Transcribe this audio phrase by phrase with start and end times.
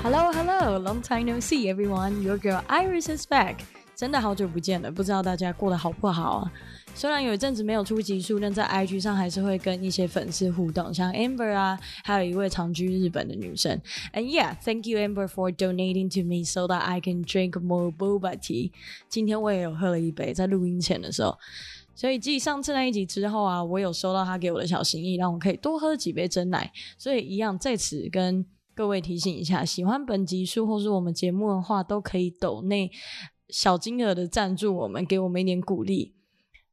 [0.00, 2.22] Hello, hello, long time no see, everyone.
[2.22, 3.56] Your girl Iris is back.
[3.96, 6.52] 真的好久不见了，不知道大家过得好不好啊？
[6.94, 13.80] 虽然有一阵子没有出集数，但在 IG 上还是会跟一些粉丝互动，像 Amber 啊，还有一位长居日本的女生。
[14.14, 18.36] And yeah, thank you Amber for donating to me so that I can drink more boba
[18.38, 18.70] tea.
[19.08, 21.36] 今天我也有喝了一杯，在录音前的时候。
[21.96, 26.70] 所以继上次那一集之后啊，我有收到他给我的小心意，让我可以多喝几杯真奶。
[26.96, 28.46] 所以一样在此跟
[28.78, 32.88] 各位提醒一下，喜欢本集数或是我们节目的话，都可以抖内
[33.48, 36.14] 小金额的赞助我们，给我们一点鼓励，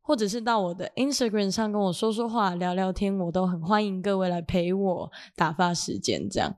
[0.00, 6.28] 或者是到我的 Instagram 上跟我说说话、聊聊天，我都很欢迎各位来陪我打发时间。
[6.28, 6.56] 这样，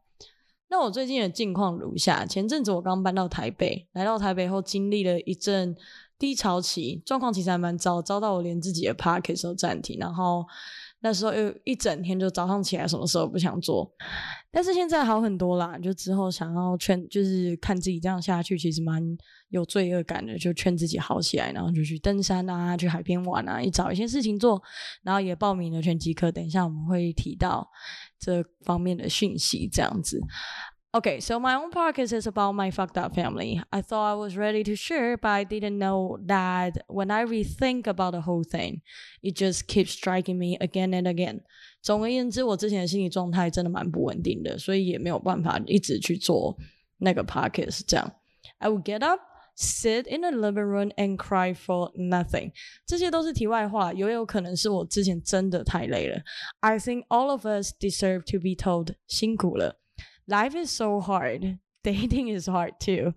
[0.71, 5.77] 那我最近的近况如下：前阵子我刚搬到台北，来到台北后经历了一阵。
[6.17, 10.47] 低潮期状况其实还蛮糟，糟到我连自己的 p a r k 都暂停，然后
[11.05, 13.93] 那时候又一整天就早上起来什么时候不想做，
[14.51, 19.03] 但是现在好很多啦，就之后想要劝，就是看自己这样下去其实蛮
[19.51, 24.63] 有罪恶感的，就劝自己好起来，然后就去登山啊，去海边玩啊，一找一些事情做，
[25.03, 27.69] 然后也报名了拳击课，等一下我们会提到
[28.19, 30.19] 这方面的讯息，这样子。
[30.94, 33.62] Okay, so my own podcast is about my fucked up family.
[33.72, 37.86] I thought I was ready to share, but I didn't know that when I rethink
[37.86, 38.82] about the whole thing,
[39.22, 41.42] it just keeps striking me again and again.
[41.84, 46.58] 总而言之，我之前的心理状态真的蛮不稳定的，所以也没有办法一直去做
[46.98, 47.82] 那个 podcast。
[47.86, 48.12] 这样，
[48.58, 49.22] I would get up,
[49.56, 52.52] sit in the living room and cry for nothing。
[52.88, 56.20] 这些都是题外话，也有可能是我之前真的太累了。
[56.62, 59.80] I think all of us deserve to be told 辛苦了。
[60.28, 61.60] life is so hard.
[61.84, 63.14] Dating is hard too.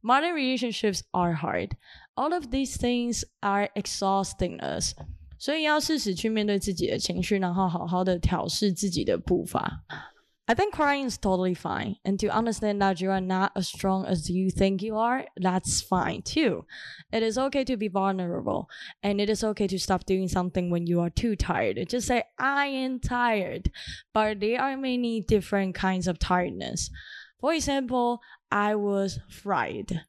[0.00, 1.76] Modern relationships are hard.
[2.14, 4.94] All of these things are exhausting us.
[5.38, 9.84] 所以要适时去面对自己的情绪，然后好好的调试自己的步伐。
[10.49, 11.97] I think crying is totally fine.
[12.03, 15.79] And to understand that you are not as strong as you think you are, that's
[15.79, 16.65] fine too.
[17.13, 18.67] It is okay to be vulnerable.
[19.03, 21.77] And it is okay to stop doing something when you are too tired.
[21.87, 23.69] Just say, I am tired.
[24.11, 26.89] But there are many different kinds of tiredness.
[27.39, 28.19] For example,
[28.51, 30.01] I was fried.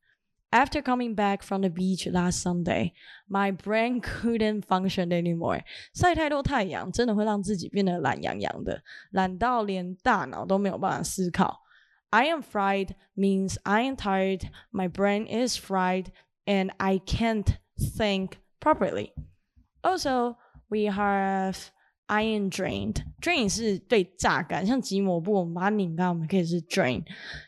[0.52, 2.94] After coming back from the beach last Sunday,
[3.28, 5.64] my brain couldn't function anymore.
[5.94, 8.82] 晒太多太阳真的会让自己变得懒洋洋的，
[9.12, 11.62] 懒到连大脑都没有办法思考。
[12.12, 16.06] I am fried means I am tired, my brain is fried,
[16.46, 19.12] and I can't think properly.
[19.82, 20.38] Also,
[20.70, 21.58] we have
[22.08, 23.04] iron drained.
[23.20, 27.04] Drain 是被榨干，像即抹布，我们把它拧干，我们可以是 drain。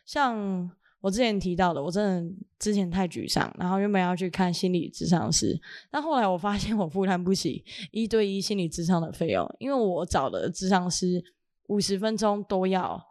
[0.06, 0.70] 像
[1.03, 11.23] 我之前提到的，我真的之前太沮丧，然后原本要去看心理咨商师，但后来我发现我负担不起一对一心理咨商的费用，因为我找的咨商师
[11.67, 13.05] 五十分钟都要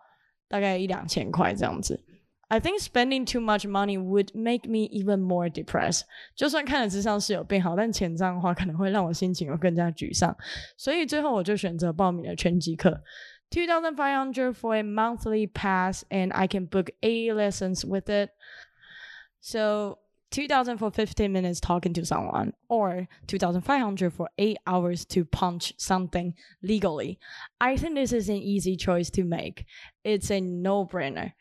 [0.48, 2.04] 大概一两千块这样子。
[2.48, 6.02] I think spending too much money would make me even more depressed。
[6.36, 10.36] 就算看了咨商师有变好，但钱账的话可能会让我心情又更加沮丧，
[10.76, 13.02] 所以最后我就选择报名了拳击课。
[13.52, 18.30] 2,500 for a monthly pass, and I can book 80 lessons with it.
[19.42, 20.00] So
[20.32, 26.34] 2000 for 15 minutes talking to someone or 2500 for 8 hours to punch something
[26.64, 27.20] legally.
[27.60, 29.66] I think this is an easy choice to make.
[30.04, 31.34] It's a no-brainer.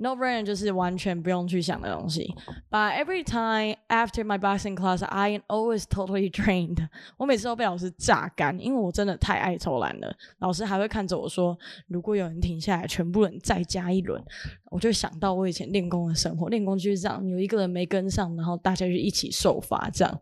[0.00, 2.32] No brain 就是完全不用去想的东西。
[2.70, 6.88] But every time after my boxing class, I am always totally drained。
[7.18, 10.14] 我每次都被老师榨干，因为我真的太爱偷懒了。
[10.38, 14.22] 老师还会看着我说：“如果有人停下来，全部人再加一轮。”
[14.70, 19.90] 我就想到我以前练功的生活，练功就是这样，有一个人没跟上，然后大家就一起受罚。
[19.92, 20.20] 这样，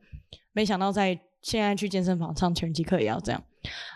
[0.54, 3.42] 没想到在现在去健身房上拳击课也要这样。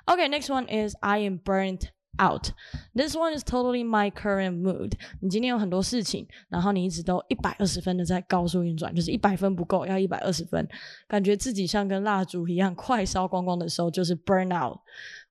[0.05, 1.85] Okay, next one is I am burnt
[2.21, 2.51] out.
[2.95, 4.93] This one is totally my current mood.
[5.21, 10.69] 你今天有很多事情，然后你一直都一百二十分的在高速运转，就是一百分不够，要一百二十分，
[11.09, 14.79] 感觉自己像跟蜡烛一样快烧光光的时候，就是 burn out。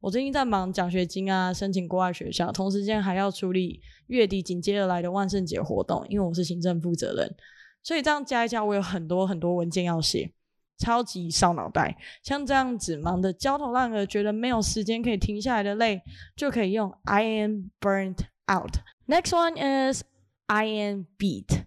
[0.01, 7.35] 我最近在忙奖学金啊，申请国外学校，同时间还要处理月底紧接而来的万圣节活动，因为我是行政负责人，
[7.83, 10.31] 所以这样加一加，我有很多很多文件要写。
[10.79, 16.01] 超级烧脑袋，像这样子忙得焦头烂额，觉得没有时间可以停下来的累，
[16.35, 18.77] 就可以用 I am burnt out。
[19.05, 20.03] Next one is
[20.47, 21.65] I am beat。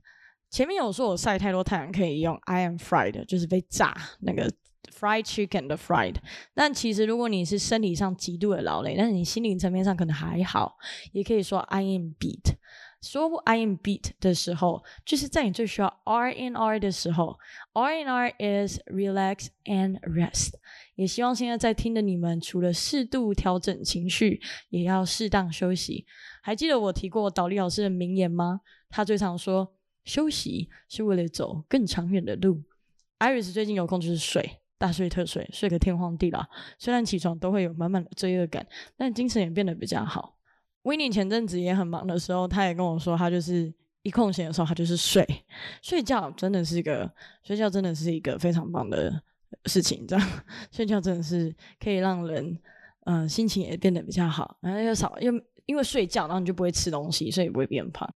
[0.51, 4.51] 前面有说我晒太多太阳可以用 I am fried，就是被炸那个
[4.99, 6.17] fried chicken 的 fried。
[6.55, 10.77] 但其实如果你是身体上极度的劳累，但是你心灵层面上可能还好，
[11.13, 12.55] 也可以说 I am beat。
[13.03, 17.39] 说 I am beat 的时候，就是在你最需要 R and R 的时候
[17.73, 20.53] ，R and R is relax and rest。
[20.95, 26.07] 也希望现在在听的你们，除了适度调整情绪，也要适当休息。
[26.43, 28.61] 还记得我提过导力老师的名言吗？
[28.89, 29.75] 他最常说
[30.05, 32.63] 休息是为了走更长远的路。
[33.19, 36.45] Iris 最近有空就是睡，大睡特睡，睡个天荒地老。
[36.79, 38.67] 虽然起床都会有满满的罪恶感，
[38.97, 40.37] 但精神也变得比较好。
[40.83, 45.27] W i n n i e 前阵子也很忙的时候，他也跟我说，他就是一空闲的时候，他就是睡。
[45.81, 47.11] 睡觉真的是一个，
[47.43, 49.23] 睡觉真的是一个非常棒的
[49.67, 50.29] 事情，这样
[50.73, 52.59] 睡觉真的是可以让人，
[53.05, 55.33] 嗯，心情也变得比较好，然后又少又
[55.67, 58.13] 因为睡觉，然后你就不会吃东西，所以不会变胖。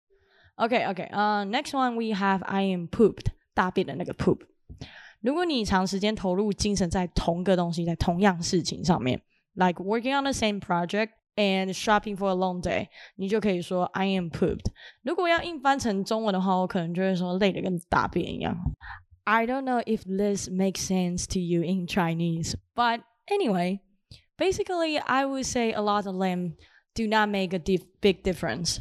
[0.56, 4.40] OK OK，呃，Next one we have I am pooped，大便的那个 poop。
[5.20, 9.20] 如果你长时间投入精神在同个东西，在同样事情上面
[9.54, 11.10] ，like working on the same project。
[11.35, 14.65] and shopping for a long day，你就可以说 I am pooped。
[15.03, 18.57] 如果要硬翻成中文的话，我可能就会说累得跟大便一样。
[19.23, 23.79] I don't know if this makes sense to you in Chinese, but anyway,
[24.38, 26.55] basically, I would say a lot of them
[26.95, 28.79] do not make a dif big difference.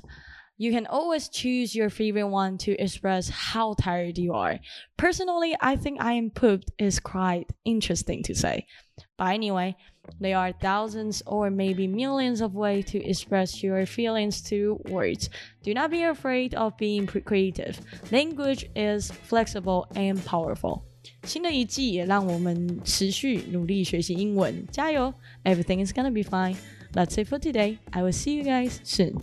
[0.57, 4.59] You can always choose your favorite one to express how tired you are.
[4.99, 8.67] Personally, I think I am pooped is quite interesting to say.
[9.17, 9.77] But anyway,
[10.19, 15.29] there are thousands or maybe millions of ways to express your feelings through words.
[15.62, 17.81] Do not be afraid of being creative.
[18.11, 20.83] Language is flexible and powerful.
[21.25, 25.12] 新的一季也让我们持续努力学习英文，加油！
[25.45, 26.57] Everything is gonna be fine.
[26.93, 27.79] That's it for today.
[27.91, 29.23] I will see you guys soon.